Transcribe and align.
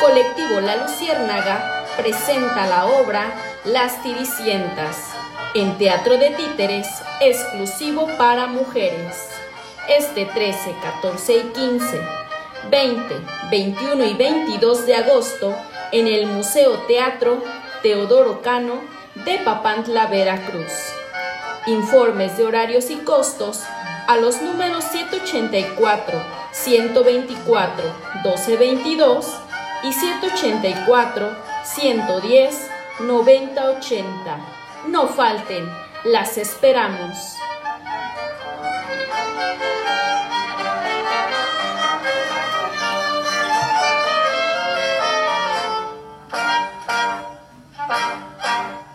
Colectivo 0.00 0.60
La 0.60 0.74
Luciérnaga 0.76 1.86
presenta 1.96 2.66
la 2.66 2.86
obra 2.86 3.32
Las 3.64 4.02
Tiricientas 4.02 5.12
en 5.54 5.78
Teatro 5.78 6.16
de 6.16 6.30
Títeres 6.30 6.88
exclusivo 7.20 8.08
para 8.18 8.48
mujeres. 8.48 9.28
Este 9.88 10.26
13, 10.26 10.74
14 10.82 11.36
y 11.36 11.42
15, 11.42 12.00
20, 12.70 13.14
21 13.52 14.04
y 14.04 14.14
22 14.14 14.86
de 14.86 14.96
agosto 14.96 15.54
en 15.92 16.08
el 16.08 16.26
Museo 16.26 16.80
Teatro 16.88 17.40
Teodoro 17.82 18.42
Cano 18.42 18.80
de 19.14 19.38
Papantla, 19.38 20.06
Veracruz. 20.06 21.03
Informes 21.66 22.36
de 22.36 22.44
horarios 22.44 22.90
y 22.90 22.96
costos 22.96 23.62
a 24.06 24.16
los 24.18 24.42
números 24.42 24.84
184, 24.84 26.22
124, 26.52 27.84
1222 28.24 29.26
y 29.82 29.92
184, 29.92 31.36
110, 31.64 32.70
9080. 33.00 34.38
No 34.88 35.08
falten, 35.08 35.66
las 36.04 36.36
esperamos. 36.36 37.36